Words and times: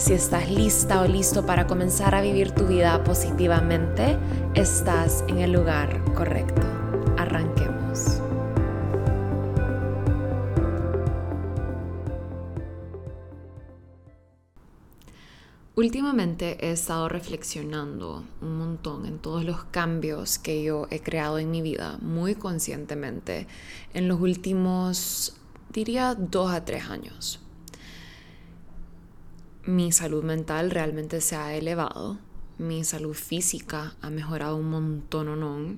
Si 0.00 0.14
estás 0.14 0.50
lista 0.50 1.02
o 1.02 1.06
listo 1.06 1.44
para 1.44 1.66
comenzar 1.66 2.14
a 2.14 2.22
vivir 2.22 2.52
tu 2.52 2.66
vida 2.66 3.04
positivamente, 3.04 4.16
estás 4.54 5.22
en 5.28 5.40
el 5.40 5.52
lugar 5.52 6.02
correcto. 6.14 6.62
Arranquemos. 7.18 8.22
Últimamente 15.76 16.56
he 16.66 16.72
estado 16.72 17.10
reflexionando 17.10 18.24
un 18.40 18.56
montón 18.56 19.04
en 19.04 19.18
todos 19.18 19.44
los 19.44 19.64
cambios 19.64 20.38
que 20.38 20.62
yo 20.62 20.86
he 20.90 21.02
creado 21.02 21.38
en 21.38 21.50
mi 21.50 21.60
vida 21.60 21.98
muy 22.00 22.36
conscientemente 22.36 23.46
en 23.92 24.08
los 24.08 24.18
últimos, 24.18 25.36
diría, 25.70 26.14
dos 26.14 26.52
a 26.52 26.64
tres 26.64 26.88
años 26.88 27.39
mi 29.64 29.92
salud 29.92 30.24
mental 30.24 30.70
realmente 30.70 31.20
se 31.20 31.36
ha 31.36 31.54
elevado, 31.54 32.18
mi 32.58 32.84
salud 32.84 33.14
física 33.14 33.94
ha 34.00 34.10
mejorado 34.10 34.56
un 34.56 34.70
montón, 34.70 35.40
no. 35.40 35.76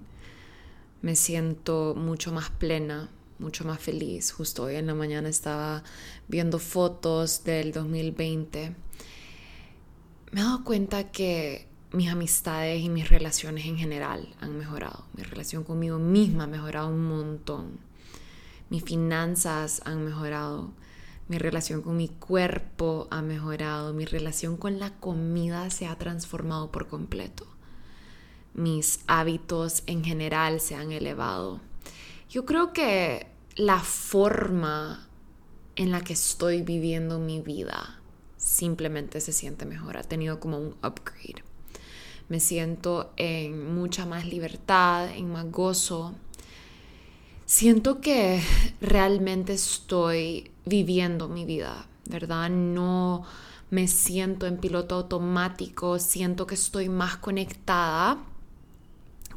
me 1.00 1.16
siento 1.16 1.94
mucho 1.96 2.32
más 2.32 2.50
plena, 2.50 3.10
mucho 3.38 3.64
más 3.64 3.80
feliz. 3.80 4.32
Justo 4.32 4.64
hoy 4.64 4.76
en 4.76 4.86
la 4.86 4.94
mañana 4.94 5.28
estaba 5.28 5.82
viendo 6.28 6.58
fotos 6.58 7.44
del 7.44 7.72
2020. 7.72 8.74
Me 10.30 10.40
he 10.40 10.44
dado 10.44 10.64
cuenta 10.64 11.10
que 11.10 11.68
mis 11.92 12.08
amistades 12.08 12.82
y 12.82 12.88
mis 12.88 13.08
relaciones 13.08 13.66
en 13.66 13.76
general 13.76 14.34
han 14.40 14.56
mejorado. 14.56 15.04
Mi 15.14 15.24
relación 15.24 15.64
conmigo 15.64 15.98
misma 15.98 16.44
ha 16.44 16.46
mejorado 16.46 16.88
un 16.88 17.04
montón. 17.06 17.78
Mis 18.70 18.82
finanzas 18.82 19.82
han 19.84 20.04
mejorado 20.04 20.72
mi 21.32 21.38
relación 21.38 21.80
con 21.80 21.96
mi 21.96 22.08
cuerpo 22.08 23.08
ha 23.10 23.22
mejorado, 23.22 23.94
mi 23.94 24.04
relación 24.04 24.58
con 24.58 24.78
la 24.78 24.90
comida 24.90 25.70
se 25.70 25.86
ha 25.86 25.96
transformado 25.96 26.70
por 26.70 26.88
completo, 26.88 27.46
mis 28.52 29.00
hábitos 29.06 29.82
en 29.86 30.04
general 30.04 30.60
se 30.60 30.74
han 30.74 30.92
elevado. 30.92 31.62
Yo 32.28 32.44
creo 32.44 32.74
que 32.74 33.28
la 33.56 33.78
forma 33.78 35.08
en 35.74 35.90
la 35.90 36.02
que 36.02 36.12
estoy 36.12 36.60
viviendo 36.60 37.18
mi 37.18 37.40
vida 37.40 37.98
simplemente 38.36 39.18
se 39.22 39.32
siente 39.32 39.64
mejor, 39.64 39.96
ha 39.96 40.02
tenido 40.02 40.38
como 40.38 40.58
un 40.58 40.74
upgrade. 40.84 41.42
Me 42.28 42.40
siento 42.40 43.14
en 43.16 43.74
mucha 43.74 44.04
más 44.04 44.26
libertad, 44.26 45.08
en 45.08 45.32
más 45.32 45.50
gozo, 45.50 46.14
siento 47.46 48.02
que 48.02 48.42
realmente 48.82 49.54
estoy 49.54 50.51
viviendo 50.64 51.28
mi 51.28 51.44
vida, 51.44 51.86
¿verdad? 52.08 52.50
No 52.50 53.24
me 53.70 53.88
siento 53.88 54.46
en 54.46 54.58
piloto 54.58 54.96
automático, 54.96 55.98
siento 55.98 56.46
que 56.46 56.54
estoy 56.54 56.88
más 56.88 57.16
conectada 57.16 58.18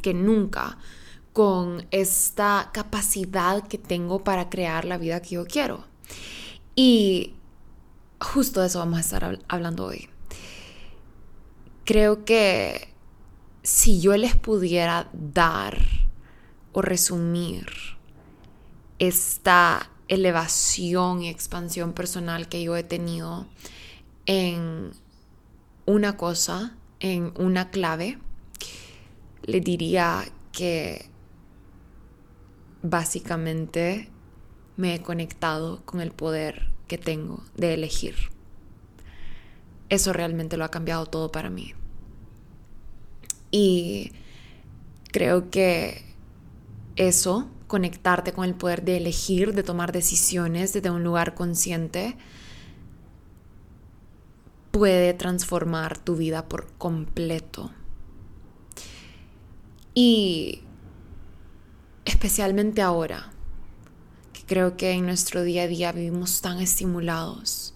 que 0.01 0.13
nunca 0.13 0.77
con 1.33 1.87
esta 1.91 2.69
capacidad 2.73 3.67
que 3.67 3.77
tengo 3.77 4.23
para 4.23 4.49
crear 4.49 4.85
la 4.85 4.97
vida 4.97 5.21
que 5.21 5.35
yo 5.35 5.45
quiero. 5.45 5.85
Y 6.75 7.33
justo 8.19 8.61
de 8.61 8.67
eso 8.67 8.79
vamos 8.79 8.97
a 8.97 9.01
estar 9.01 9.39
hablando 9.47 9.85
hoy. 9.85 10.09
Creo 11.85 12.25
que 12.25 12.93
si 13.63 13.99
yo 13.99 14.15
les 14.17 14.35
pudiera 14.35 15.09
dar 15.13 15.77
o 16.73 16.81
resumir 16.81 17.67
esta 18.99 19.89
elevación 20.07 21.21
y 21.21 21.29
expansión 21.29 21.93
personal 21.93 22.47
que 22.47 22.63
yo 22.63 22.75
he 22.75 22.83
tenido 22.83 23.47
en 24.25 24.91
una 25.85 26.17
cosa, 26.17 26.75
en 26.99 27.33
una 27.37 27.69
clave, 27.69 28.19
le 29.43 29.61
diría 29.61 30.25
que 30.51 31.09
básicamente 32.81 34.09
me 34.77 34.95
he 34.95 35.01
conectado 35.01 35.83
con 35.85 36.01
el 36.01 36.11
poder 36.11 36.69
que 36.87 36.97
tengo 36.97 37.43
de 37.55 37.73
elegir. 37.73 38.15
Eso 39.89 40.13
realmente 40.13 40.57
lo 40.57 40.65
ha 40.65 40.71
cambiado 40.71 41.05
todo 41.05 41.31
para 41.31 41.49
mí. 41.49 41.73
Y 43.51 44.11
creo 45.11 45.49
que 45.49 46.03
eso 46.95 47.47
conectarte 47.67 48.33
con 48.33 48.45
el 48.45 48.55
poder 48.55 48.83
de 48.83 48.97
elegir, 48.97 49.53
de 49.53 49.63
tomar 49.63 49.91
decisiones 49.91 50.73
desde 50.73 50.91
un 50.91 51.03
lugar 51.03 51.33
consciente, 51.33 52.17
puede 54.71 55.13
transformar 55.13 55.97
tu 55.97 56.15
vida 56.15 56.47
por 56.47 56.71
completo. 56.73 57.71
Y 59.93 60.61
especialmente 62.03 62.81
ahora, 62.81 63.31
que 64.33 64.43
creo 64.45 64.75
que 64.77 64.91
en 64.91 65.05
nuestro 65.05 65.43
día 65.43 65.63
a 65.63 65.67
día 65.67 65.91
vivimos 65.91 66.41
tan 66.41 66.59
estimulados, 66.59 67.73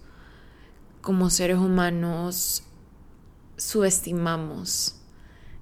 como 1.00 1.30
seres 1.30 1.56
humanos 1.56 2.64
subestimamos 3.56 4.96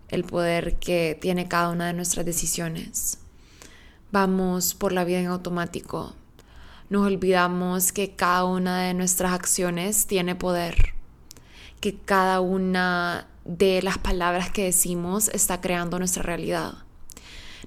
el 0.08 0.24
poder 0.24 0.78
que 0.78 1.16
tiene 1.20 1.48
cada 1.48 1.70
una 1.70 1.86
de 1.86 1.92
nuestras 1.92 2.26
decisiones 2.26 3.18
vamos 4.10 4.74
por 4.74 4.92
la 4.92 5.04
vida 5.04 5.20
en 5.20 5.26
automático. 5.26 6.14
Nos 6.90 7.06
olvidamos 7.06 7.92
que 7.92 8.14
cada 8.14 8.44
una 8.44 8.82
de 8.82 8.94
nuestras 8.94 9.32
acciones 9.32 10.06
tiene 10.06 10.34
poder, 10.34 10.94
que 11.80 11.96
cada 11.96 12.40
una 12.40 13.26
de 13.44 13.82
las 13.82 13.98
palabras 13.98 14.50
que 14.50 14.64
decimos 14.64 15.28
está 15.28 15.60
creando 15.60 15.98
nuestra 15.98 16.22
realidad. 16.22 16.74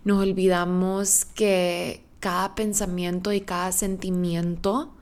Nos 0.03 0.19
olvidamos 0.21 1.25
que 1.25 2.03
cada 2.19 2.55
pensamiento 2.55 3.31
y 3.31 3.41
cada 3.41 3.71
sentimiento 3.71 4.93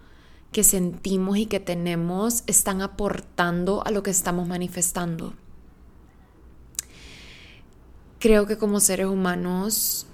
que 0.51 0.63
sentimos 0.63 1.37
y 1.37 1.45
que 1.45 1.59
tenemos 1.59 2.43
están 2.47 2.81
aportando 2.81 3.85
a 3.85 3.91
lo 3.91 4.03
que 4.03 4.11
estamos 4.11 4.47
manifestando. 4.47 5.33
Creo 8.19 8.47
que 8.47 8.57
como 8.57 8.81
seres 8.81 9.07
humanos 9.07 10.08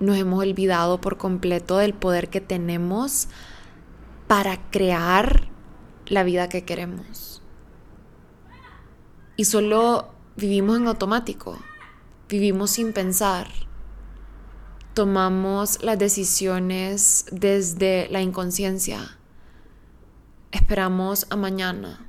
nos 0.00 0.16
hemos 0.16 0.40
olvidado 0.40 1.00
por 1.00 1.16
completo 1.16 1.78
del 1.78 1.94
poder 1.94 2.28
que 2.28 2.40
tenemos 2.40 3.28
para 4.26 4.70
crear 4.70 5.48
la 6.06 6.22
vida 6.22 6.48
que 6.48 6.64
queremos. 6.64 7.42
Y 9.36 9.44
solo 9.44 10.08
vivimos 10.36 10.78
en 10.78 10.88
automático, 10.88 11.58
vivimos 12.28 12.70
sin 12.72 12.92
pensar, 12.92 13.48
tomamos 14.94 15.82
las 15.82 15.98
decisiones 15.98 17.26
desde 17.30 18.08
la 18.10 18.20
inconsciencia, 18.20 19.18
esperamos 20.50 21.26
a 21.30 21.36
mañana, 21.36 22.06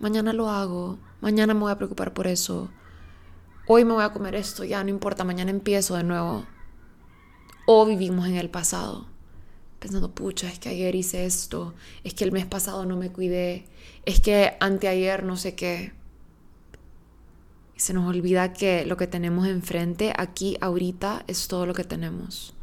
mañana 0.00 0.32
lo 0.32 0.48
hago, 0.48 0.98
mañana 1.20 1.54
me 1.54 1.60
voy 1.60 1.72
a 1.72 1.76
preocupar 1.76 2.14
por 2.14 2.26
eso, 2.26 2.70
hoy 3.66 3.84
me 3.84 3.92
voy 3.92 4.04
a 4.04 4.12
comer 4.12 4.34
esto, 4.34 4.64
ya 4.64 4.82
no 4.82 4.90
importa, 4.90 5.24
mañana 5.24 5.50
empiezo 5.50 5.96
de 5.96 6.04
nuevo 6.04 6.46
o 7.66 7.86
vivimos 7.86 8.28
en 8.28 8.36
el 8.36 8.50
pasado, 8.50 9.06
pensando, 9.78 10.10
pucha, 10.12 10.48
es 10.48 10.58
que 10.58 10.68
ayer 10.68 10.94
hice 10.94 11.24
esto, 11.24 11.74
es 12.04 12.14
que 12.14 12.24
el 12.24 12.32
mes 12.32 12.46
pasado 12.46 12.86
no 12.86 12.96
me 12.96 13.10
cuidé, 13.10 13.66
es 14.04 14.20
que 14.20 14.54
anteayer 14.60 15.24
no 15.24 15.36
sé 15.36 15.54
qué. 15.54 15.92
Y 17.76 17.80
se 17.80 17.94
nos 17.94 18.08
olvida 18.08 18.52
que 18.52 18.84
lo 18.86 18.96
que 18.96 19.06
tenemos 19.06 19.46
enfrente, 19.46 20.12
aquí, 20.16 20.56
ahorita, 20.60 21.24
es 21.26 21.48
todo 21.48 21.66
lo 21.66 21.74
que 21.74 21.84
tenemos. 21.84 22.54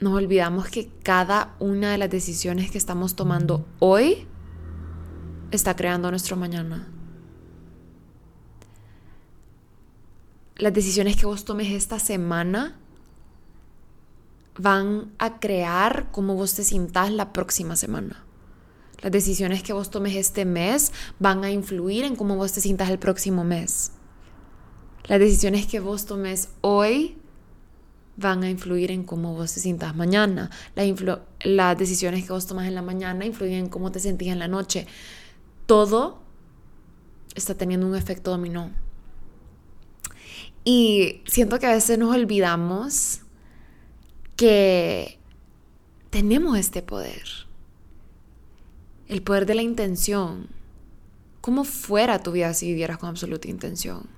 Nos 0.00 0.14
olvidamos 0.14 0.68
que 0.68 0.90
cada 1.02 1.56
una 1.58 1.92
de 1.92 1.98
las 1.98 2.10
decisiones 2.10 2.70
que 2.70 2.78
estamos 2.78 3.16
tomando 3.16 3.66
hoy 3.78 4.26
está 5.52 5.74
creando 5.74 6.10
nuestro 6.10 6.36
mañana. 6.36 6.88
Las 10.58 10.72
decisiones 10.72 11.16
que 11.16 11.26
vos 11.26 11.44
tomes 11.44 11.70
esta 11.72 11.98
semana 11.98 12.76
van 14.58 15.12
a 15.18 15.38
crear 15.38 16.08
cómo 16.12 16.34
vos 16.34 16.54
te 16.54 16.64
sientas 16.64 17.10
la 17.10 17.32
próxima 17.32 17.76
semana. 17.76 18.24
Las 19.02 19.12
decisiones 19.12 19.62
que 19.62 19.74
vos 19.74 19.90
tomes 19.90 20.16
este 20.16 20.46
mes 20.46 20.92
van 21.18 21.44
a 21.44 21.50
influir 21.50 22.04
en 22.04 22.16
cómo 22.16 22.36
vos 22.36 22.52
te 22.52 22.62
sientas 22.62 22.88
el 22.88 22.98
próximo 22.98 23.44
mes. 23.44 23.92
Las 25.04 25.20
decisiones 25.20 25.66
que 25.66 25.80
vos 25.80 26.06
tomes 26.06 26.48
hoy 26.62 27.18
van 28.16 28.42
a 28.42 28.50
influir 28.50 28.90
en 28.90 29.04
cómo 29.04 29.34
vos 29.34 29.52
te 29.52 29.60
sientas 29.60 29.94
mañana. 29.94 30.50
Las, 31.44 31.78
decisiones 31.78 32.24
que 32.24 32.32
vos 32.32 32.46
tomas 32.46 32.66
en 32.66 32.74
la 32.74 32.82
mañana 32.82 33.26
influyen 33.26 33.58
en 33.58 33.68
cómo 33.68 33.92
te 33.92 34.00
sentís 34.00 34.28
en 34.28 34.38
la 34.38 34.48
noche. 34.48 34.86
Todo 35.66 36.22
está 37.34 37.54
teniendo 37.54 37.86
un 37.86 37.94
efecto 37.94 38.30
dominó. 38.30 38.70
Y 40.68 41.22
siento 41.26 41.60
que 41.60 41.66
a 41.66 41.74
veces 41.74 41.96
nos 41.96 42.12
olvidamos 42.12 43.20
que 44.34 45.20
tenemos 46.10 46.58
este 46.58 46.82
poder. 46.82 47.22
El 49.06 49.22
poder 49.22 49.46
de 49.46 49.54
la 49.54 49.62
intención. 49.62 50.48
¿Cómo 51.40 51.62
fuera 51.62 52.20
tu 52.20 52.32
vida 52.32 52.52
si 52.52 52.66
vivieras 52.66 52.98
con 52.98 53.10
absoluta 53.10 53.46
intención? 53.46 54.08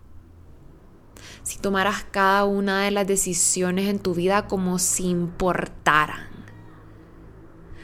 Si 1.43 1.59
tomaras 1.59 2.06
cada 2.11 2.47
una 2.47 2.85
de 2.85 2.93
las 2.93 3.06
decisiones 3.06 3.87
en 3.87 3.99
tu 3.99 4.15
vida 4.15 4.47
como 4.47 4.79
si 4.79 5.05
importaran. 5.05 6.29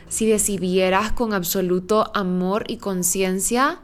Si 0.09 0.27
decidieras 0.27 1.13
con 1.13 1.35
absoluto 1.35 2.11
amor 2.17 2.65
y 2.67 2.79
conciencia 2.79 3.83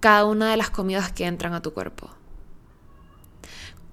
cada 0.00 0.26
una 0.26 0.50
de 0.50 0.58
las 0.58 0.68
comidas 0.68 1.12
que 1.12 1.24
entran 1.24 1.54
a 1.54 1.62
tu 1.62 1.72
cuerpo. 1.72 2.15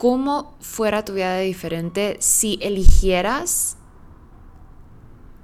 ¿Cómo 0.03 0.57
fuera 0.59 1.05
tu 1.05 1.13
vida 1.13 1.37
diferente 1.37 2.17
si 2.19 2.59
eligieras 2.61 3.77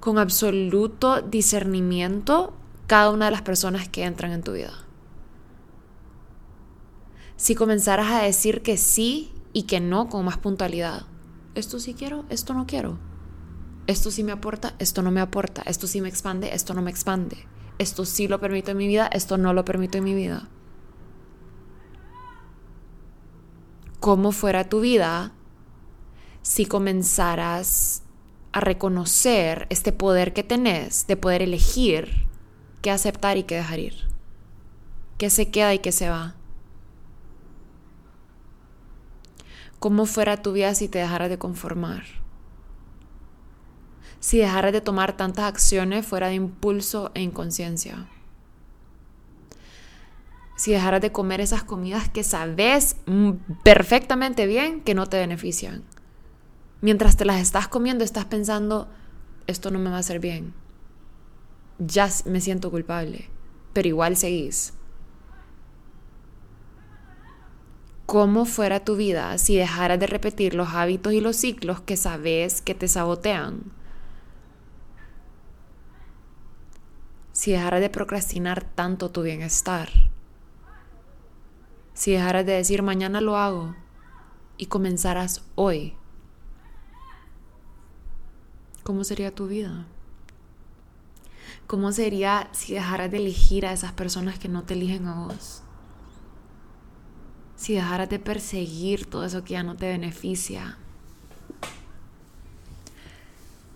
con 0.00 0.18
absoluto 0.18 1.22
discernimiento 1.22 2.52
cada 2.86 3.08
una 3.08 3.24
de 3.24 3.30
las 3.30 3.40
personas 3.40 3.88
que 3.88 4.04
entran 4.04 4.32
en 4.32 4.42
tu 4.42 4.52
vida? 4.52 4.74
Si 7.38 7.54
comenzaras 7.54 8.12
a 8.12 8.22
decir 8.22 8.60
que 8.60 8.76
sí 8.76 9.32
y 9.54 9.62
que 9.62 9.80
no 9.80 10.10
con 10.10 10.26
más 10.26 10.36
puntualidad. 10.36 11.06
Esto 11.54 11.80
sí 11.80 11.94
quiero, 11.94 12.26
esto 12.28 12.52
no 12.52 12.66
quiero. 12.66 12.98
Esto 13.86 14.10
sí 14.10 14.22
me 14.22 14.32
aporta, 14.32 14.74
esto 14.78 15.00
no 15.00 15.10
me 15.10 15.22
aporta. 15.22 15.62
Esto 15.62 15.86
sí 15.86 16.02
me 16.02 16.10
expande, 16.10 16.54
esto 16.54 16.74
no 16.74 16.82
me 16.82 16.90
expande. 16.90 17.46
Esto 17.78 18.04
sí 18.04 18.28
lo 18.28 18.40
permito 18.40 18.72
en 18.72 18.76
mi 18.76 18.88
vida, 18.88 19.06
esto 19.10 19.38
no 19.38 19.54
lo 19.54 19.64
permito 19.64 19.96
en 19.96 20.04
mi 20.04 20.12
vida. 20.12 20.50
¿Cómo 24.00 24.32
fuera 24.32 24.66
tu 24.66 24.80
vida 24.80 25.32
si 26.40 26.64
comenzaras 26.64 28.02
a 28.50 28.60
reconocer 28.60 29.66
este 29.68 29.92
poder 29.92 30.32
que 30.32 30.42
tenés 30.42 31.06
de 31.06 31.18
poder 31.18 31.42
elegir 31.42 32.26
qué 32.80 32.90
aceptar 32.90 33.36
y 33.36 33.42
qué 33.42 33.56
dejar 33.56 33.78
ir? 33.78 34.08
¿Qué 35.18 35.28
se 35.28 35.50
queda 35.50 35.74
y 35.74 35.80
qué 35.80 35.92
se 35.92 36.08
va? 36.08 36.34
¿Cómo 39.78 40.06
fuera 40.06 40.40
tu 40.40 40.52
vida 40.52 40.74
si 40.74 40.88
te 40.88 40.98
dejaras 40.98 41.28
de 41.28 41.38
conformar? 41.38 42.04
Si 44.18 44.38
dejaras 44.38 44.72
de 44.72 44.80
tomar 44.80 45.14
tantas 45.18 45.44
acciones 45.44 46.06
fuera 46.06 46.28
de 46.28 46.36
impulso 46.36 47.10
e 47.12 47.20
inconsciencia. 47.20 48.08
Si 50.60 50.72
dejaras 50.72 51.00
de 51.00 51.10
comer 51.10 51.40
esas 51.40 51.64
comidas 51.64 52.10
que 52.10 52.22
sabes 52.22 52.96
perfectamente 53.64 54.44
bien 54.46 54.82
que 54.82 54.94
no 54.94 55.06
te 55.06 55.16
benefician. 55.16 55.84
Mientras 56.82 57.16
te 57.16 57.24
las 57.24 57.40
estás 57.40 57.66
comiendo 57.66 58.04
estás 58.04 58.26
pensando, 58.26 58.86
esto 59.46 59.70
no 59.70 59.78
me 59.78 59.88
va 59.88 59.96
a 59.96 60.00
hacer 60.00 60.20
bien. 60.20 60.52
Ya 61.78 62.10
me 62.26 62.42
siento 62.42 62.70
culpable, 62.70 63.30
pero 63.72 63.88
igual 63.88 64.18
seguís. 64.18 64.74
cómo 68.04 68.44
fuera 68.44 68.84
tu 68.84 68.96
vida 68.96 69.38
si 69.38 69.56
dejaras 69.56 69.98
de 69.98 70.08
repetir 70.08 70.54
los 70.54 70.74
hábitos 70.74 71.14
y 71.14 71.22
los 71.22 71.36
ciclos 71.36 71.80
que 71.80 71.96
sabes 71.96 72.60
que 72.60 72.74
te 72.74 72.86
sabotean. 72.86 73.62
Si 77.32 77.52
dejaras 77.52 77.80
de 77.80 77.88
procrastinar 77.88 78.64
tanto 78.64 79.10
tu 79.10 79.22
bienestar. 79.22 80.09
Si 82.00 82.12
dejaras 82.12 82.46
de 82.46 82.52
decir 82.52 82.82
mañana 82.82 83.20
lo 83.20 83.36
hago 83.36 83.76
y 84.56 84.66
comenzaras 84.66 85.44
hoy. 85.54 85.92
¿Cómo 88.82 89.04
sería 89.04 89.34
tu 89.34 89.48
vida? 89.48 89.84
¿Cómo 91.66 91.92
sería 91.92 92.48
si 92.52 92.72
dejaras 92.72 93.10
de 93.10 93.18
elegir 93.18 93.66
a 93.66 93.74
esas 93.74 93.92
personas 93.92 94.38
que 94.38 94.48
no 94.48 94.62
te 94.62 94.72
eligen 94.72 95.06
a 95.08 95.26
vos? 95.26 95.62
si 97.54 97.74
dejaras 97.74 98.08
de 98.08 98.18
perseguir 98.18 99.04
todo 99.04 99.26
eso 99.26 99.44
que 99.44 99.52
ya 99.52 99.62
no 99.62 99.76
te 99.76 99.86
beneficia, 99.86 100.78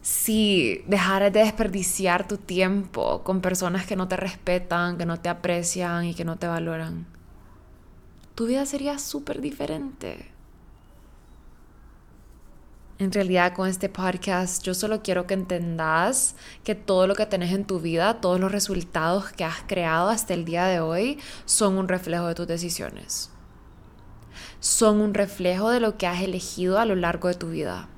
si 0.00 0.82
dejaras 0.86 1.30
de 1.30 1.40
desperdiciar 1.40 2.26
tu 2.26 2.38
tiempo 2.38 3.22
con 3.22 3.42
personas 3.42 3.84
que 3.84 3.96
no 3.96 4.08
te 4.08 4.16
respetan, 4.16 4.96
que 4.96 5.04
no 5.04 5.20
te 5.20 5.28
aprecian 5.28 6.06
y 6.06 6.14
que 6.14 6.24
no 6.24 6.38
te 6.38 6.46
valoran, 6.46 7.06
tu 8.34 8.46
vida 8.46 8.66
sería 8.66 8.98
súper 8.98 9.40
diferente. 9.40 10.30
En 12.98 13.10
realidad 13.10 13.54
con 13.54 13.68
este 13.68 13.88
podcast 13.88 14.62
yo 14.62 14.72
solo 14.72 15.02
quiero 15.02 15.26
que 15.26 15.34
entendas 15.34 16.36
que 16.62 16.74
todo 16.74 17.06
lo 17.06 17.14
que 17.14 17.26
tenés 17.26 17.52
en 17.52 17.64
tu 17.64 17.80
vida, 17.80 18.20
todos 18.20 18.38
los 18.38 18.52
resultados 18.52 19.32
que 19.32 19.44
has 19.44 19.62
creado 19.66 20.08
hasta 20.10 20.34
el 20.34 20.44
día 20.44 20.66
de 20.66 20.80
hoy 20.80 21.18
son 21.44 21.76
un 21.76 21.88
reflejo 21.88 22.26
de 22.26 22.34
tus 22.34 22.46
decisiones 22.46 23.34
son 24.64 25.02
un 25.02 25.12
reflejo 25.12 25.68
de 25.68 25.78
lo 25.78 25.98
que 25.98 26.06
has 26.06 26.22
elegido 26.22 26.78
a 26.78 26.86
lo 26.86 26.94
largo 26.94 27.28
de 27.28 27.34
tu 27.34 27.50
vida. 27.50 27.88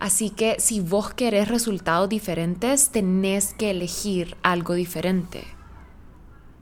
Así 0.00 0.30
que 0.30 0.56
si 0.58 0.80
vos 0.80 1.14
querés 1.14 1.46
resultados 1.46 2.08
diferentes, 2.08 2.90
tenés 2.90 3.54
que 3.54 3.70
elegir 3.70 4.36
algo 4.42 4.74
diferente. 4.74 5.44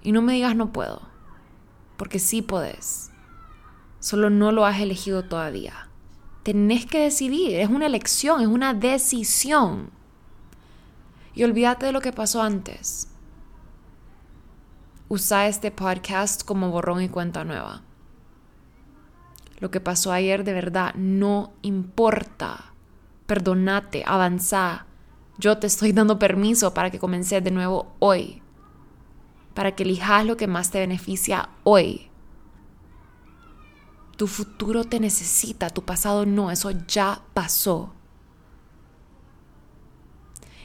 Y 0.02 0.12
no 0.12 0.20
me 0.20 0.34
digas 0.34 0.54
no 0.54 0.72
puedo, 0.72 1.00
porque 2.00 2.18
sí 2.18 2.40
podés. 2.40 3.10
Solo 3.98 4.30
no 4.30 4.52
lo 4.52 4.64
has 4.64 4.80
elegido 4.80 5.22
todavía. 5.22 5.90
Tenés 6.44 6.86
que 6.86 6.98
decidir, 6.98 7.56
es 7.56 7.68
una 7.68 7.84
elección, 7.84 8.40
es 8.40 8.46
una 8.46 8.72
decisión. 8.72 9.90
Y 11.34 11.44
olvídate 11.44 11.84
de 11.84 11.92
lo 11.92 12.00
que 12.00 12.10
pasó 12.10 12.40
antes 12.42 13.08
usa 15.10 15.46
este 15.46 15.70
podcast 15.70 16.42
como 16.42 16.70
borrón 16.70 17.02
y 17.02 17.10
cuenta 17.10 17.44
nueva. 17.44 17.82
Lo 19.58 19.70
que 19.70 19.80
pasó 19.80 20.10
ayer 20.10 20.42
de 20.42 20.54
verdad 20.54 20.94
no 20.94 21.52
importa. 21.60 22.72
Perdonate, 23.26 24.04
avanza. 24.06 24.86
Yo 25.36 25.58
te 25.58 25.66
estoy 25.66 25.92
dando 25.92 26.18
permiso 26.18 26.72
para 26.72 26.90
que 26.90 26.98
comences 26.98 27.44
de 27.44 27.50
nuevo 27.50 27.94
hoy. 27.98 28.40
Para 29.60 29.76
que 29.76 29.82
elijas 29.82 30.24
lo 30.24 30.38
que 30.38 30.46
más 30.46 30.70
te 30.70 30.78
beneficia 30.78 31.50
hoy. 31.64 32.08
Tu 34.16 34.26
futuro 34.26 34.84
te 34.84 35.00
necesita, 35.00 35.68
tu 35.68 35.84
pasado 35.84 36.24
no, 36.24 36.50
eso 36.50 36.70
ya 36.70 37.20
pasó. 37.34 37.92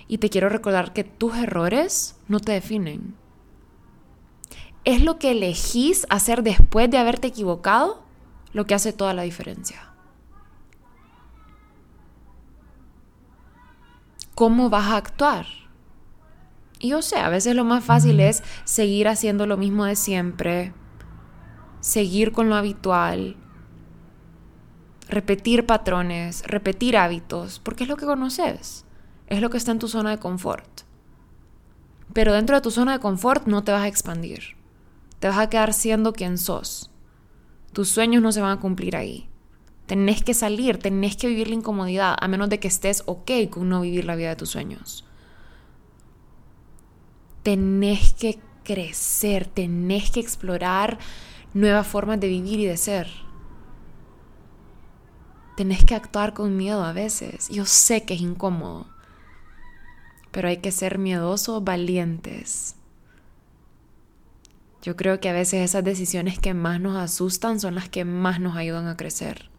Y 0.07 0.19
te 0.19 0.29
quiero 0.29 0.47
recordar 0.47 0.93
que 0.93 1.03
tus 1.03 1.35
errores 1.35 2.15
no 2.29 2.39
te 2.39 2.53
definen 2.53 3.15
es 4.85 5.01
lo 5.01 5.17
que 5.19 5.31
elegís 5.31 6.05
hacer 6.09 6.43
después 6.43 6.89
de 6.89 6.99
haberte 6.99 7.27
equivocado 7.27 8.03
lo 8.53 8.65
que 8.65 8.75
hace 8.75 8.93
toda 8.93 9.13
la 9.13 9.23
diferencia. 9.23 9.91
¿Cómo 14.35 14.69
vas 14.69 14.85
a 14.85 14.97
actuar? 14.97 15.64
Y 16.85 16.89
yo 16.89 17.01
sé, 17.01 17.17
a 17.17 17.29
veces 17.29 17.55
lo 17.55 17.63
más 17.63 17.83
fácil 17.83 18.19
es 18.19 18.43
seguir 18.63 19.07
haciendo 19.07 19.47
lo 19.47 19.57
mismo 19.57 19.85
de 19.85 19.95
siempre, 19.95 20.71
seguir 21.79 22.31
con 22.31 22.47
lo 22.47 22.53
habitual, 22.53 23.37
repetir 25.09 25.65
patrones, 25.65 26.43
repetir 26.45 26.95
hábitos, 26.95 27.57
porque 27.57 27.85
es 27.85 27.89
lo 27.89 27.97
que 27.97 28.05
conoces, 28.05 28.85
es 29.25 29.41
lo 29.41 29.49
que 29.49 29.57
está 29.57 29.71
en 29.71 29.79
tu 29.79 29.87
zona 29.87 30.11
de 30.11 30.19
confort. 30.19 30.81
Pero 32.13 32.33
dentro 32.33 32.55
de 32.55 32.61
tu 32.61 32.69
zona 32.69 32.91
de 32.91 32.99
confort 32.99 33.47
no 33.47 33.63
te 33.63 33.71
vas 33.71 33.81
a 33.81 33.87
expandir 33.87 34.55
te 35.19 35.29
vas 35.29 35.39
a 35.39 35.49
quedar 35.49 35.73
siendo 35.73 36.13
quien 36.13 36.37
sos. 36.37 36.91
Tus 37.73 37.89
sueños 37.89 38.21
no 38.21 38.31
se 38.31 38.41
van 38.41 38.57
a 38.57 38.61
cumplir 38.61 38.95
ahí. 38.95 39.27
Tenés 39.87 40.23
que 40.23 40.35
salir, 40.35 40.77
tenés 40.77 41.15
que 41.15 41.27
vivir 41.27 41.47
la 41.47 41.55
incomodidad, 41.55 42.15
a 42.19 42.27
menos 42.27 42.49
de 42.49 42.59
que 42.59 42.67
estés 42.67 43.01
ok 43.07 43.31
con 43.49 43.69
no 43.69 43.81
vivir 43.81 44.05
la 44.05 44.15
vida 44.15 44.29
de 44.29 44.35
tus 44.35 44.49
sueños. 44.49 45.04
Tenés 47.45 48.11
que 48.13 48.39
crecer, 48.63 49.45
tenés 49.45 50.09
que 50.09 50.19
explorar 50.19 50.97
nuevas 51.53 51.85
formas 51.85 52.19
de 52.19 52.27
vivir 52.27 52.59
y 52.59 52.65
de 52.65 52.75
ser. 52.75 53.07
Tenés 55.55 55.85
que 55.85 55.93
actuar 55.93 56.33
con 56.33 56.57
miedo 56.57 56.83
a 56.83 56.91
veces. 56.91 57.47
Yo 57.49 57.67
sé 57.67 58.03
que 58.03 58.15
es 58.15 58.21
incómodo, 58.21 58.87
pero 60.31 60.47
hay 60.47 60.57
que 60.57 60.71
ser 60.71 60.97
miedosos, 60.97 61.63
valientes. 61.63 62.77
Yo 64.81 64.95
creo 64.95 65.19
que 65.19 65.29
a 65.29 65.33
veces 65.33 65.61
esas 65.61 65.83
decisiones 65.83 66.39
que 66.39 66.55
más 66.55 66.81
nos 66.81 66.97
asustan 66.97 67.59
son 67.59 67.75
las 67.75 67.89
que 67.89 68.05
más 68.05 68.39
nos 68.39 68.57
ayudan 68.57 68.87
a 68.87 68.97
crecer. 68.97 69.51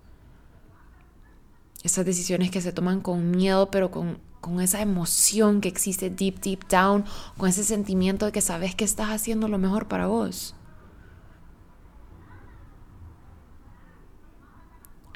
Esas 1.85 2.05
decisiones 2.05 2.51
que 2.51 2.61
se 2.61 2.73
toman 2.73 3.01
con 3.01 3.31
miedo, 3.31 3.71
pero 3.71 3.93
con, 3.93 4.19
con 4.47 4.61
esa 4.61 4.81
emoción 4.81 5.61
que 5.61 5.67
existe 5.67 6.09
deep, 6.09 6.39
deep 6.39 6.69
down, 6.69 7.05
con 7.37 7.49
ese 7.49 7.65
sentimiento 7.65 8.27
de 8.27 8.31
que 8.31 8.41
sabes 8.41 8.77
que 8.77 8.85
estás 8.85 9.11
haciendo 9.11 9.49
lo 9.49 9.59
mejor 9.59 9.89
para 9.89 10.07
vos. 10.07 10.55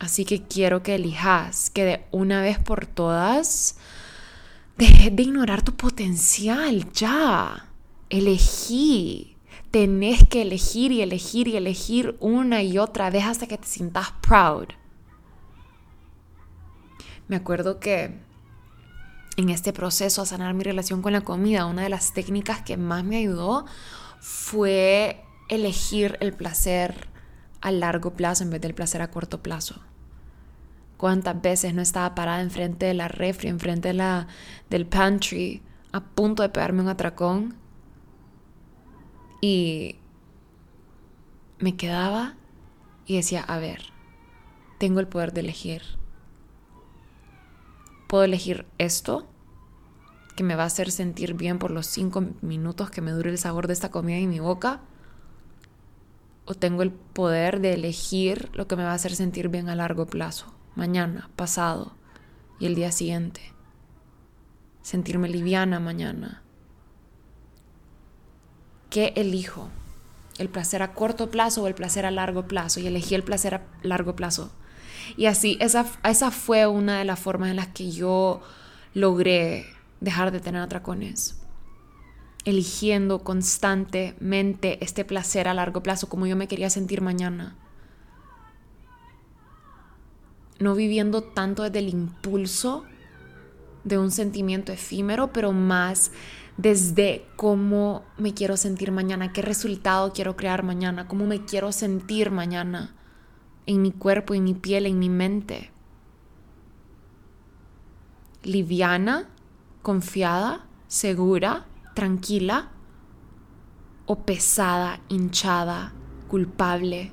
Así 0.01 0.25
que 0.25 0.43
quiero 0.43 0.83
que 0.83 0.97
elijas 0.97 1.71
que 1.71 1.85
de 1.85 2.07
una 2.11 2.43
vez 2.43 2.59
por 2.59 2.87
todas 2.87 3.77
dejes 4.77 5.15
de 5.15 5.23
ignorar 5.23 5.63
tu 5.63 5.77
potencial, 5.77 6.91
ya. 6.93 7.69
Elegí. 8.09 9.37
Tenés 9.71 10.27
que 10.29 10.43
elegir 10.43 10.91
y 10.91 11.03
elegir 11.03 11.47
y 11.47 11.57
elegir 11.57 12.17
una 12.19 12.65
y 12.65 12.79
otra 12.79 13.11
vez 13.11 13.27
hasta 13.27 13.47
que 13.47 13.59
te 13.59 13.69
sientas 13.69 14.11
proud. 14.23 14.67
Me 17.29 17.37
acuerdo 17.37 17.79
que 17.79 18.29
en 19.41 19.51
este 19.51 19.73
proceso 19.73 20.23
a 20.23 20.27
sanar 20.27 20.55
mi 20.55 20.65
relación 20.65 21.03
con 21.03 21.13
la 21.13 21.23
comida, 21.23 21.67
una 21.67 21.83
de 21.83 21.89
las 21.89 22.13
técnicas 22.13 22.63
que 22.63 22.77
más 22.77 23.05
me 23.05 23.17
ayudó 23.17 23.67
fue 24.21 25.25
elegir 25.49 26.17
el 26.21 26.33
placer 26.33 27.09
a 27.61 27.71
largo 27.71 28.13
plazo 28.13 28.45
en 28.45 28.51
vez 28.51 28.61
del 28.61 28.75
placer 28.75 29.03
a 29.03 29.11
corto 29.11 29.43
plazo 29.43 29.81
cuántas 31.01 31.41
veces 31.41 31.73
no 31.73 31.81
estaba 31.81 32.15
parada 32.15 32.43
enfrente 32.43 32.85
de 32.85 32.93
la 32.93 33.09
refri, 33.09 33.49
enfrente 33.49 33.89
de 33.89 33.95
la, 33.95 34.27
del 34.69 34.85
pantry, 34.85 35.63
a 35.93 36.05
punto 36.05 36.43
de 36.43 36.51
pegarme 36.51 36.83
un 36.83 36.89
atracón. 36.89 37.57
Y 39.41 39.97
me 41.59 41.75
quedaba 41.75 42.35
y 43.07 43.17
decía, 43.17 43.41
a 43.41 43.59
ver, 43.59 43.81
tengo 44.77 45.01
el 45.01 45.09
poder 45.09 45.33
de 45.33 45.41
elegir. 45.41 45.81
Puedo 48.07 48.25
elegir 48.25 48.67
esto, 48.77 49.27
me 50.43 50.55
va 50.55 50.65
a 50.65 50.67
hacer 50.67 50.91
sentir 50.91 51.35
bien 51.35 51.59
por 51.59 51.71
los 51.71 51.87
cinco 51.87 52.25
minutos 52.41 52.91
que 52.91 53.01
me 53.01 53.11
dure 53.13 53.31
el 53.31 53.39
sabor 53.39 53.67
de 53.67 53.73
esta 53.73 53.91
comida 53.91 54.17
en 54.17 54.31
mi 54.31 54.41
boca. 54.41 54.81
O 56.45 56.55
tengo 56.55 56.83
el 56.83 56.91
poder 56.91 57.61
de 57.61 57.75
elegir 57.75 58.51
lo 58.55 58.67
que 58.67 58.77
me 58.77 58.85
va 58.85 58.93
a 58.93 58.95
hacer 58.95 59.15
sentir 59.15 59.49
bien 59.49 59.69
a 59.69 59.77
largo 59.77 60.07
plazo 60.07 60.55
mañana, 60.75 61.31
pasado 61.37 61.95
y 62.59 62.67
el 62.67 62.75
día 62.75 62.93
siguiente. 62.93 63.41
Sentirme 64.83 65.29
liviana 65.29 65.79
mañana. 65.81 66.43
¿Qué 68.89 69.13
elijo? 69.17 69.69
¿El 70.39 70.49
placer 70.49 70.83
a 70.83 70.95
corto 70.95 71.31
plazo 71.31 71.63
o 71.63 71.67
el 71.67 71.75
placer 71.75 72.07
a 72.07 72.11
largo 72.11 72.49
plazo? 72.49 72.81
Y 72.81 72.87
elegí 72.87 73.15
el 73.15 73.23
placer 73.23 73.55
a 73.55 73.63
largo 73.83 74.17
plazo. 74.17 74.53
Y 75.17 75.27
así, 75.27 75.59
esa, 75.61 75.87
esa 76.03 76.31
fue 76.31 76.67
una 76.67 76.99
de 76.99 77.05
las 77.05 77.21
formas 77.21 77.51
en 77.51 77.57
las 77.57 77.69
que 77.69 77.91
yo 77.91 78.41
logré 78.95 79.67
dejar 80.01 80.33
de 80.33 80.41
tener 80.41 80.63
atracones. 80.63 81.41
Eligiendo 82.45 83.23
constantemente 83.23 84.83
este 84.83 85.05
placer 85.05 85.47
a 85.49 85.55
largo 85.55 85.83
plazo, 85.83 86.09
como 86.09 86.27
yo 86.27 86.37
me 86.37 86.49
quería 86.49 86.71
sentir 86.71 87.01
mañana 87.03 87.57
no 90.61 90.75
viviendo 90.75 91.23
tanto 91.23 91.65
desde 91.65 91.81
el 91.81 91.89
impulso 91.89 92.85
de 93.83 93.99
un 93.99 94.11
sentimiento 94.11 94.73
efímero, 94.73 95.33
pero 95.33 95.53
más 95.53 96.13
desde 96.59 97.25
cómo 97.37 98.05
me 98.19 98.35
quiero 98.35 98.59
sentir 98.59 98.93
mañana, 98.93 99.33
qué 99.33 99.41
resultado 99.41 100.13
quiero 100.13 100.37
crear 100.37 100.63
mañana, 100.63 101.09
cómo 101.09 101.27
me 101.27 101.47
quiero 101.47 101.73
sentir 101.73 102.31
mañana 102.31 102.95
en 103.67 103.81
mi 103.81 103.91
cuerpo, 103.91 104.35
en 104.35 104.45
mi 104.45 104.53
piel, 104.53 104.85
en 104.85 104.99
mi 104.99 105.09
mente. 105.09 105.71
Liviana, 108.43 109.29
confiada, 109.83 110.67
segura, 110.87 111.67
tranquila 111.95 112.71
o 114.07 114.25
pesada, 114.25 115.01
hinchada, 115.09 115.93
culpable, 116.29 117.13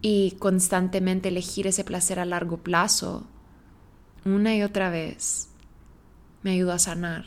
y 0.00 0.32
constantemente 0.38 1.28
elegir 1.28 1.66
ese 1.66 1.84
placer 1.84 2.20
a 2.20 2.24
largo 2.24 2.58
plazo, 2.58 3.26
una 4.24 4.54
y 4.54 4.62
otra 4.62 4.90
vez, 4.90 5.50
me 6.42 6.52
ayudó 6.52 6.72
a 6.72 6.78
sanar. 6.78 7.24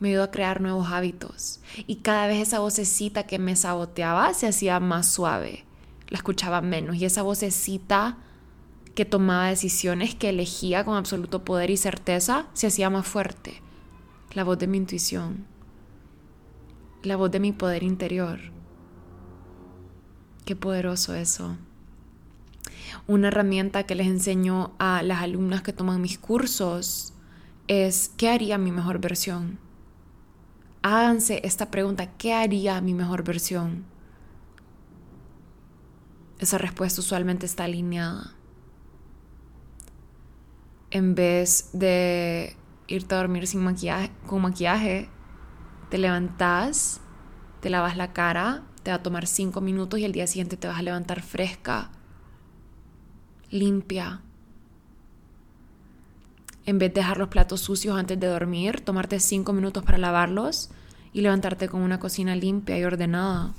Me 0.00 0.10
ayudó 0.10 0.24
a 0.24 0.30
crear 0.30 0.60
nuevos 0.60 0.88
hábitos. 0.90 1.60
Y 1.86 1.96
cada 1.96 2.26
vez 2.26 2.48
esa 2.48 2.58
vocecita 2.58 3.24
que 3.26 3.38
me 3.38 3.56
saboteaba 3.56 4.34
se 4.34 4.46
hacía 4.46 4.80
más 4.80 5.08
suave. 5.08 5.64
La 6.08 6.18
escuchaba 6.18 6.60
menos. 6.60 6.96
Y 6.96 7.04
esa 7.04 7.22
vocecita 7.22 8.18
que 8.94 9.04
tomaba 9.04 9.48
decisiones, 9.48 10.14
que 10.14 10.28
elegía 10.28 10.84
con 10.84 10.96
absoluto 10.96 11.44
poder 11.44 11.70
y 11.70 11.76
certeza, 11.76 12.46
se 12.52 12.68
hacía 12.68 12.90
más 12.90 13.06
fuerte. 13.06 13.60
La 14.32 14.44
voz 14.44 14.58
de 14.58 14.66
mi 14.66 14.78
intuición. 14.78 15.46
La 17.02 17.16
voz 17.16 17.30
de 17.30 17.40
mi 17.40 17.52
poder 17.52 17.82
interior. 17.82 18.40
Qué 20.44 20.56
poderoso 20.56 21.14
eso. 21.14 21.56
Una 23.06 23.28
herramienta 23.28 23.84
que 23.84 23.94
les 23.94 24.06
enseño 24.06 24.72
a 24.78 25.02
las 25.02 25.22
alumnas 25.22 25.62
que 25.62 25.72
toman 25.72 26.00
mis 26.00 26.18
cursos 26.18 27.12
es 27.66 28.10
¿qué 28.16 28.28
haría 28.28 28.58
mi 28.58 28.70
mejor 28.70 28.98
versión? 28.98 29.58
Háganse 30.82 31.40
esta 31.44 31.70
pregunta, 31.70 32.12
¿qué 32.16 32.34
haría 32.34 32.80
mi 32.80 32.94
mejor 32.94 33.24
versión? 33.24 33.84
Esa 36.38 36.58
respuesta 36.58 37.00
usualmente 37.00 37.46
está 37.46 37.64
alineada. 37.64 38.34
En 40.94 41.16
vez 41.16 41.70
de 41.72 42.56
irte 42.86 43.16
a 43.16 43.18
dormir 43.18 43.48
sin 43.48 43.64
maquillaje, 43.64 44.12
con 44.28 44.42
maquillaje, 44.42 45.08
te 45.90 45.98
levantas, 45.98 47.00
te 47.60 47.68
lavas 47.68 47.96
la 47.96 48.12
cara, 48.12 48.62
te 48.84 48.92
va 48.92 48.98
a 48.98 49.02
tomar 49.02 49.26
cinco 49.26 49.60
minutos 49.60 49.98
y 49.98 50.04
el 50.04 50.12
día 50.12 50.28
siguiente 50.28 50.56
te 50.56 50.68
vas 50.68 50.78
a 50.78 50.82
levantar 50.82 51.20
fresca, 51.20 51.90
limpia. 53.50 54.22
En 56.64 56.78
vez 56.78 56.94
de 56.94 57.00
dejar 57.00 57.18
los 57.18 57.28
platos 57.28 57.60
sucios 57.60 57.98
antes 57.98 58.20
de 58.20 58.28
dormir, 58.28 58.80
tomarte 58.80 59.18
cinco 59.18 59.52
minutos 59.52 59.82
para 59.82 59.98
lavarlos 59.98 60.70
y 61.12 61.22
levantarte 61.22 61.68
con 61.68 61.82
una 61.82 61.98
cocina 61.98 62.36
limpia 62.36 62.78
y 62.78 62.84
ordenada. 62.84 63.52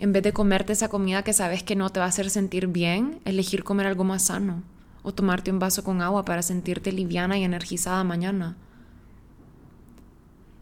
En 0.00 0.12
vez 0.12 0.24
de 0.24 0.32
comerte 0.32 0.72
esa 0.72 0.88
comida 0.88 1.22
que 1.22 1.32
sabes 1.32 1.62
que 1.62 1.76
no 1.76 1.90
te 1.90 2.00
va 2.00 2.06
a 2.06 2.08
hacer 2.08 2.30
sentir 2.30 2.66
bien, 2.66 3.20
elegir 3.24 3.62
comer 3.62 3.86
algo 3.86 4.02
más 4.02 4.22
sano 4.22 4.64
o 5.04 5.14
tomarte 5.14 5.52
un 5.52 5.60
vaso 5.60 5.84
con 5.84 6.02
agua 6.02 6.24
para 6.24 6.42
sentirte 6.42 6.90
liviana 6.90 7.38
y 7.38 7.44
energizada 7.44 8.02
mañana 8.02 8.56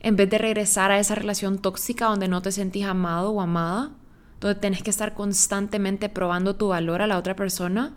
en 0.01 0.17
vez 0.17 0.31
de 0.31 0.39
regresar 0.39 0.91
a 0.91 0.99
esa 0.99 1.15
relación 1.15 1.59
tóxica 1.59 2.07
donde 2.07 2.29
no 2.29 2.43
te 2.43 2.53
sentís 2.53 2.85
amado 2.85 3.33
o 3.33 3.41
amada, 3.41 3.91
donde 4.41 4.61
tenés 4.61 4.83
que 4.83 4.91
estar 4.91 5.15
constantemente 5.15 6.09
probando 6.09 6.57
tu 6.57 6.69
valor 6.69 7.03
a 7.03 7.07
la 7.07 7.19
otra 7.19 7.35
persona, 7.35 7.97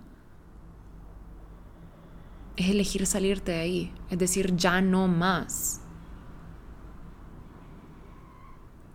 es 2.58 2.70
elegir 2.70 3.06
salirte 3.06 3.54
de 3.54 3.60
ahí, 3.60 3.94
es 4.10 4.18
decir, 4.18 4.56
ya 4.56 4.82
no 4.82 5.08
más. 5.08 5.81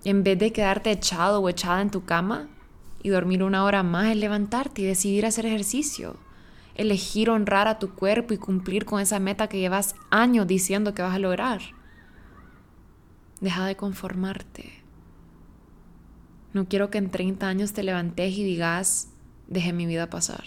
En 0.07 0.23
vez 0.23 0.39
de 0.39 0.53
quedarte 0.53 0.93
echado 0.93 1.41
o 1.41 1.49
echada 1.49 1.83
en 1.83 1.91
tu 1.91 2.05
cama 2.05 2.49
y 3.03 3.09
dormir 3.09 3.43
una 3.43 3.65
hora 3.65 3.83
más, 3.83 4.07
es 4.07 4.17
levantarte 4.17 4.83
y 4.83 4.85
decidir 4.85 5.27
hacer 5.27 5.47
ejercicio. 5.47 6.17
Elegir 6.77 7.29
honrar 7.29 7.67
a 7.67 7.81
tu 7.81 7.93
cuerpo 7.93 8.33
y 8.33 8.39
cumplir 8.39 8.85
con 8.85 9.01
esa 9.01 9.19
meta 9.19 9.49
que 9.49 9.59
llevas 9.59 9.97
años 10.11 10.47
diciendo 10.47 10.95
que 10.95 11.03
vas 11.03 11.17
a 11.17 11.19
lograr. 11.19 11.61
Deja 13.41 13.67
de 13.67 13.75
conformarte. 13.75 14.75
No 16.53 16.69
quiero 16.69 16.89
que 16.89 16.99
en 16.99 17.11
30 17.11 17.49
años 17.49 17.73
te 17.73 17.83
levantes 17.83 18.33
y 18.39 18.45
digas, 18.45 19.09
dejé 19.49 19.73
mi 19.73 19.87
vida 19.87 20.09
pasar. 20.09 20.45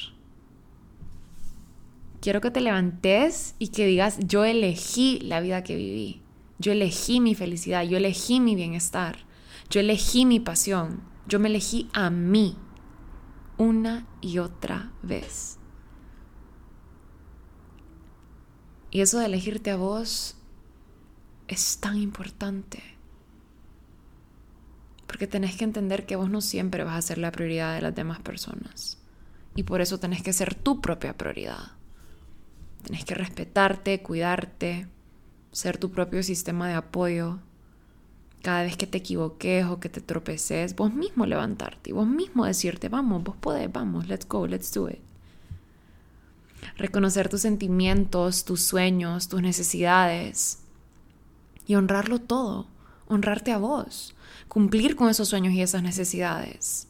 Quiero 2.21 2.39
que 2.39 2.49
te 2.49 2.61
levantes 2.61 3.55
y 3.59 3.67
que 3.67 3.85
digas, 3.85 4.19
yo 4.19 4.45
elegí 4.45 5.19
la 5.19 5.41
vida 5.41 5.65
que 5.65 5.75
viví. 5.75 6.21
Yo 6.59 6.71
elegí 6.71 7.19
mi 7.19 7.35
felicidad, 7.35 7.83
yo 7.83 7.97
elegí 7.97 8.39
mi 8.39 8.55
bienestar, 8.55 9.27
yo 9.69 9.79
elegí 9.79 10.25
mi 10.25 10.39
pasión, 10.39 11.01
yo 11.27 11.39
me 11.39 11.49
elegí 11.49 11.89
a 11.93 12.09
mí 12.09 12.57
una 13.57 14.07
y 14.21 14.39
otra 14.39 14.91
vez. 15.01 15.59
Y 18.91 19.01
eso 19.01 19.19
de 19.19 19.25
elegirte 19.25 19.69
a 19.69 19.75
vos 19.75 20.35
es 21.47 21.77
tan 21.79 21.97
importante. 21.97 22.81
Porque 25.05 25.27
tenés 25.27 25.55
que 25.55 25.63
entender 25.63 26.05
que 26.05 26.15
vos 26.15 26.29
no 26.29 26.41
siempre 26.41 26.83
vas 26.83 26.97
a 26.97 27.01
ser 27.01 27.17
la 27.17 27.31
prioridad 27.31 27.75
de 27.75 27.81
las 27.81 27.95
demás 27.95 28.19
personas. 28.21 28.97
Y 29.55 29.63
por 29.63 29.81
eso 29.81 29.99
tenés 29.99 30.23
que 30.23 30.33
ser 30.33 30.55
tu 30.55 30.81
propia 30.81 31.17
prioridad. 31.17 31.73
Tenés 32.83 33.05
que 33.05 33.15
respetarte, 33.15 34.01
cuidarte, 34.01 34.87
ser 35.51 35.77
tu 35.77 35.91
propio 35.91 36.23
sistema 36.23 36.67
de 36.67 36.75
apoyo. 36.75 37.39
Cada 38.41 38.63
vez 38.63 38.77
que 38.77 38.87
te 38.87 38.99
equivoques 38.99 39.65
o 39.65 39.79
que 39.79 39.89
te 39.89 39.99
tropeces, 39.99 40.75
vos 40.75 40.93
mismo 40.93 41.25
levantarte 41.25 41.89
y 41.89 41.93
vos 41.93 42.07
mismo 42.07 42.45
decirte, 42.45 42.87
vamos, 42.87 43.23
vos 43.23 43.35
podés, 43.35 43.71
vamos, 43.71 44.07
let's 44.07 44.27
go, 44.27 44.47
let's 44.47 44.73
do 44.73 44.89
it. 44.89 44.99
Reconocer 46.77 47.27
tus 47.27 47.41
sentimientos, 47.41 48.45
tus 48.45 48.63
sueños, 48.63 49.27
tus 49.27 49.41
necesidades 49.41 50.59
y 51.67 51.75
honrarlo 51.75 52.19
todo, 52.19 52.67
honrarte 53.07 53.51
a 53.51 53.57
vos, 53.57 54.15
cumplir 54.47 54.95
con 54.95 55.09
esos 55.09 55.27
sueños 55.27 55.53
y 55.53 55.61
esas 55.61 55.83
necesidades. 55.83 56.87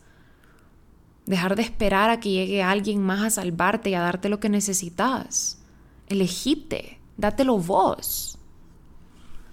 Dejar 1.26 1.56
de 1.56 1.64
esperar 1.64 2.12
a 2.12 2.20
que 2.20 2.30
llegue 2.30 2.62
alguien 2.62 3.02
más 3.02 3.24
a 3.24 3.30
salvarte 3.30 3.90
y 3.90 3.94
a 3.96 4.02
darte 4.02 4.30
lo 4.30 4.40
que 4.40 4.50
necesitas. 4.50 5.60
Elegite, 6.08 7.00
dátelo 7.18 7.58
vos. 7.58 8.29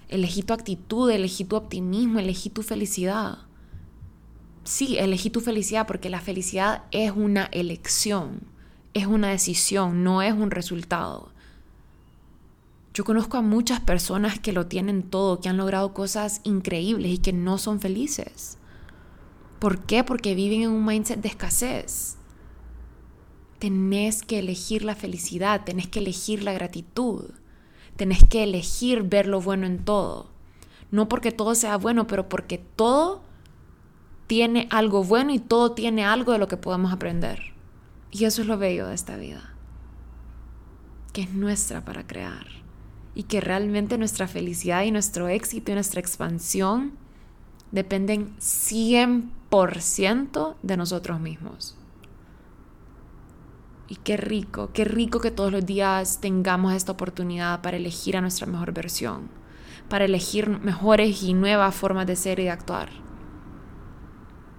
Elegí 0.09 0.43
tu 0.43 0.53
actitud, 0.53 1.11
elegí 1.11 1.45
tu 1.45 1.57
optimismo, 1.57 2.19
elegí 2.19 2.51
tu 2.51 2.63
felicidad. 2.63 3.39
Sí, 4.63 4.99
elegí 4.99 5.31
tu 5.31 5.41
felicidad 5.41 5.87
porque 5.87 6.11
la 6.11 6.21
felicidad 6.21 6.85
es 6.91 7.13
una 7.13 7.45
elección, 7.47 8.41
es 8.95 9.07
una 9.07 9.29
decisión, 9.29 10.03
no 10.03 10.23
es 10.23 10.33
un 10.33 10.51
resultado. 10.51 11.31
Yo 12.97 13.05
conozco 13.05 13.37
a 13.37 13.43
muchas 13.43 13.81
personas 13.81 14.41
que 14.41 14.53
lo 14.53 14.67
tienen 14.67 15.03
todo, 15.03 15.41
que 15.41 15.49
han 15.49 15.57
logrado 15.57 15.93
cosas 15.93 16.41
increíbles 16.45 17.13
y 17.13 17.19
que 17.19 17.33
no 17.33 17.59
son 17.59 17.79
felices. 17.79 18.59
¿Por 19.59 19.85
qué? 19.85 20.03
Porque 20.03 20.35
viven 20.35 20.63
en 20.63 20.71
un 20.71 20.85
mindset 20.85 21.21
de 21.21 21.29
escasez. 21.29 22.17
Tenés 23.59 24.23
que 24.23 24.39
elegir 24.39 24.85
la 24.85 24.95
felicidad, 24.95 25.65
tenés 25.65 25.89
que 25.89 25.99
elegir 25.99 26.43
la 26.43 26.53
gratitud. 26.53 27.25
Tenés 27.97 28.25
que 28.25 28.43
elegir 28.43 29.03
ver 29.03 29.27
lo 29.27 29.41
bueno 29.41 29.67
en 29.67 29.85
todo. 29.85 30.31
No 30.91 31.09
porque 31.09 31.33
todo 31.33 31.55
sea 31.55 31.77
bueno, 31.77 32.07
pero 32.07 32.29
porque 32.29 32.59
todo 32.59 33.23
tiene 34.27 34.67
algo 34.71 35.05
bueno 35.05 35.33
y 35.33 35.39
todo 35.39 35.73
tiene 35.73 36.05
algo 36.05 36.33
de 36.33 36.39
lo 36.39 36.49
que 36.49 36.57
podemos 36.57 36.93
aprender. 36.93 37.55
Y 38.11 38.25
eso 38.25 38.43
es 38.43 38.49
lo 38.49 38.59
bello 38.59 38.87
de 38.87 38.95
esta 38.95 39.17
vida. 39.17 39.53
Que 41.13 41.23
es 41.23 41.33
nuestra 41.33 41.85
para 41.85 42.07
crear. 42.07 42.47
Y 43.15 43.25
que 43.25 43.41
realmente 43.41 43.99
nuestra 43.99 44.29
felicidad 44.29 44.85
y 44.85 44.91
nuestro 44.91 45.29
éxito 45.29 45.73
y 45.73 45.75
nuestra 45.75 46.01
expansión 46.01 46.93
dependen 47.73 48.37
100% 48.39 50.55
de 50.63 50.77
nosotros 50.77 51.21
mismos. 51.21 51.77
Y 53.89 53.97
qué 53.97 54.17
rico, 54.17 54.71
qué 54.73 54.85
rico 54.85 55.21
que 55.21 55.31
todos 55.31 55.53
los 55.53 55.65
días 55.65 56.21
tengamos 56.21 56.75
esta 56.75 56.93
oportunidad 56.93 57.63
para 57.63 57.77
elegir 57.77 58.17
a 58.17 58.21
nuestra 58.21 58.47
mejor 58.47 58.73
versión, 58.73 59.29
para 59.89 60.05
elegir 60.05 60.49
mejores 60.49 61.23
y 61.23 61.35
nuevas 61.35 61.75
formas 61.75 62.07
de 62.07 62.17
ser 62.17 62.41
y 62.41 62.45
de 62.45 62.51
actuar. 62.51 62.89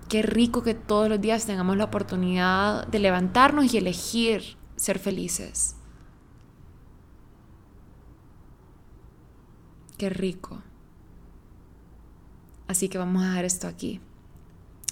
Qué 0.08 0.22
rico 0.22 0.64
que 0.64 0.74
todos 0.74 1.10
los 1.10 1.20
días 1.20 1.46
tengamos 1.46 1.76
la 1.76 1.84
oportunidad 1.84 2.88
de 2.88 3.00
levantarnos 3.00 3.74
y 3.74 3.78
elegir 3.78 4.56
ser 4.78 5.00
felices. 5.00 5.76
Qué 9.98 10.10
rico. 10.10 10.62
Así 12.70 12.88
que 12.88 12.98
vamos 12.98 13.24
a 13.24 13.30
dejar 13.30 13.46
esto 13.46 13.68
aquí. 13.68 14.00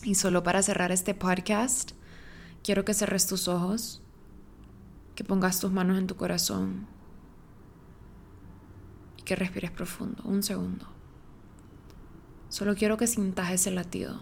Y 0.03 0.15
solo 0.15 0.43
para 0.43 0.61
cerrar 0.61 0.91
este 0.91 1.13
podcast, 1.13 1.91
quiero 2.63 2.83
que 2.83 2.93
cerres 2.93 3.27
tus 3.27 3.47
ojos 3.47 4.04
que 5.15 5.23
pongas 5.23 5.59
tus 5.59 5.71
manos 5.71 5.97
en 5.97 6.07
tu 6.07 6.15
corazón 6.15 6.85
y 9.17 9.23
que 9.23 9.35
respires 9.35 9.71
profundo, 9.71 10.21
un 10.25 10.43
segundo. 10.43 10.87
Solo 12.49 12.75
quiero 12.75 12.97
que 12.97 13.07
sintas 13.07 13.51
ese 13.51 13.71
latido. 13.71 14.21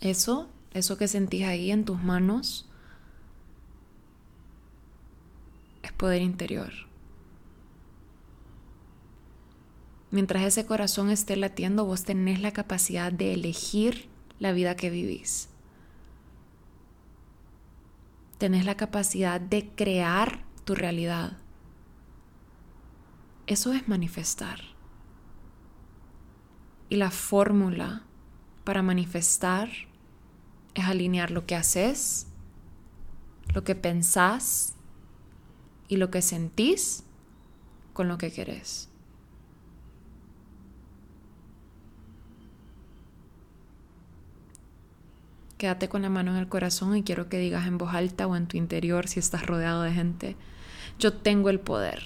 Eso, 0.00 0.48
eso 0.72 0.98
que 0.98 1.06
sentís 1.06 1.44
ahí 1.44 1.70
en 1.70 1.84
tus 1.84 2.02
manos, 2.02 2.68
es 5.82 5.92
poder 5.92 6.22
interior. 6.22 6.72
Mientras 10.12 10.42
ese 10.42 10.66
corazón 10.66 11.08
esté 11.08 11.36
latiendo, 11.36 11.86
vos 11.86 12.04
tenés 12.04 12.42
la 12.42 12.52
capacidad 12.52 13.10
de 13.10 13.32
elegir 13.32 14.10
la 14.38 14.52
vida 14.52 14.76
que 14.76 14.90
vivís. 14.90 15.48
Tenés 18.36 18.66
la 18.66 18.76
capacidad 18.76 19.40
de 19.40 19.70
crear 19.70 20.44
tu 20.66 20.74
realidad. 20.74 21.38
Eso 23.46 23.72
es 23.72 23.88
manifestar. 23.88 24.60
Y 26.90 26.96
la 26.96 27.10
fórmula 27.10 28.04
para 28.64 28.82
manifestar 28.82 29.70
es 30.74 30.84
alinear 30.84 31.30
lo 31.30 31.46
que 31.46 31.56
haces, 31.56 32.26
lo 33.54 33.64
que 33.64 33.74
pensás 33.74 34.74
y 35.88 35.96
lo 35.96 36.10
que 36.10 36.20
sentís 36.20 37.04
con 37.94 38.08
lo 38.08 38.18
que 38.18 38.30
querés. 38.30 38.91
Quédate 45.62 45.88
con 45.88 46.02
la 46.02 46.10
mano 46.10 46.32
en 46.32 46.38
el 46.38 46.48
corazón 46.48 46.96
y 46.96 47.04
quiero 47.04 47.28
que 47.28 47.38
digas 47.38 47.68
en 47.68 47.78
voz 47.78 47.94
alta 47.94 48.26
o 48.26 48.34
en 48.34 48.48
tu 48.48 48.56
interior 48.56 49.06
si 49.06 49.20
estás 49.20 49.46
rodeado 49.46 49.82
de 49.82 49.92
gente, 49.92 50.36
yo 50.98 51.12
tengo 51.12 51.50
el 51.50 51.60
poder. 51.60 52.02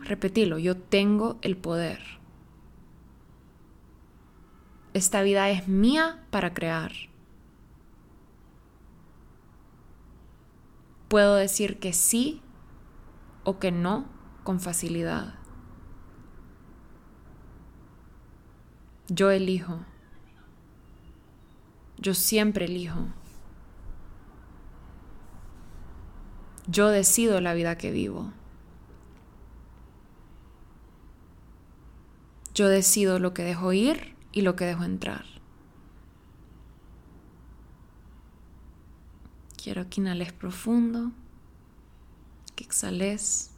Repetilo, 0.00 0.56
yo 0.56 0.74
tengo 0.74 1.36
el 1.42 1.58
poder. 1.58 2.00
Esta 4.94 5.20
vida 5.20 5.50
es 5.50 5.68
mía 5.68 6.24
para 6.30 6.54
crear. 6.54 6.92
Puedo 11.08 11.34
decir 11.34 11.78
que 11.78 11.92
sí 11.92 12.40
o 13.44 13.58
que 13.58 13.70
no 13.70 14.06
con 14.44 14.60
facilidad. 14.60 15.34
Yo 19.08 19.30
elijo. 19.30 19.84
Yo 21.98 22.14
siempre 22.14 22.66
elijo. 22.66 23.06
Yo 26.68 26.88
decido 26.88 27.40
la 27.40 27.54
vida 27.54 27.78
que 27.78 27.90
vivo. 27.90 28.32
Yo 32.54 32.68
decido 32.68 33.18
lo 33.18 33.34
que 33.34 33.44
dejo 33.44 33.72
ir 33.72 34.16
y 34.32 34.42
lo 34.42 34.56
que 34.56 34.64
dejo 34.64 34.82
entrar. 34.82 35.24
Quiero 39.62 39.88
que 39.88 40.00
inhales 40.00 40.32
profundo, 40.32 41.12
que 42.54 42.64
exhales 42.64 43.50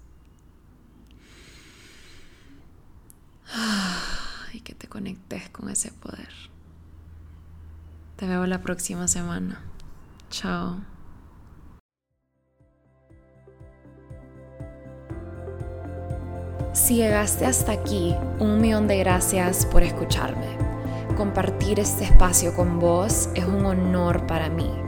y 4.52 4.60
que 4.60 4.74
te 4.74 4.88
conectes 4.88 5.48
con 5.50 5.70
ese 5.70 5.92
poder. 5.92 6.32
Te 8.18 8.26
veo 8.26 8.46
la 8.46 8.60
próxima 8.60 9.06
semana. 9.06 9.60
Chao. 10.28 10.80
Si 16.72 16.96
llegaste 16.96 17.46
hasta 17.46 17.70
aquí, 17.70 18.16
un 18.40 18.60
millón 18.60 18.88
de 18.88 18.98
gracias 18.98 19.64
por 19.66 19.84
escucharme. 19.84 20.58
Compartir 21.16 21.78
este 21.78 22.04
espacio 22.04 22.56
con 22.56 22.80
vos 22.80 23.28
es 23.36 23.44
un 23.44 23.64
honor 23.64 24.26
para 24.26 24.48
mí. 24.48 24.87